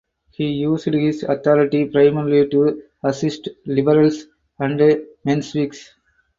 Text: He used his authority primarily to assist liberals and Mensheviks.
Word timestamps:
He 0.31 0.47
used 0.53 0.85
his 0.85 1.21
authority 1.21 1.85
primarily 1.85 2.49
to 2.49 2.81
assist 3.03 3.49
liberals 3.67 4.25
and 4.57 5.05
Mensheviks. 5.23 5.93